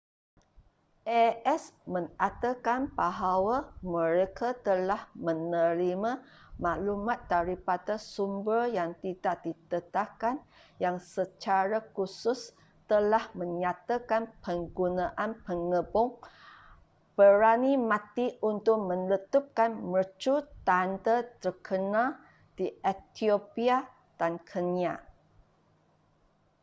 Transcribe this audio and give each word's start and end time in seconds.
a.s. 1.21 1.63
mengatakan 1.93 2.81
bahawa 2.99 3.57
mereka 3.95 4.49
telah 4.67 5.01
menerima 5.27 6.11
maklumat 6.65 7.19
daripada 7.33 7.95
sumber 8.13 8.61
yang 8.77 8.91
tidak 9.03 9.35
didedahkan 9.45 10.35
yang 10.83 10.95
secara 11.13 11.77
khusus 11.93 12.39
telah 12.91 13.25
menyatakan 13.41 14.23
penggunaan 14.45 15.31
pengebom 15.45 16.09
berani 17.17 17.73
mati 17.91 18.25
untuk 18.51 18.77
meletupkan 18.89 19.71
mercu 19.91 20.35
tanda 20.67 21.17
terkenal 21.41 22.09
di 22.57 22.67
ethiopia 22.93 23.77
dan 24.19 24.33
kenya 24.49 24.93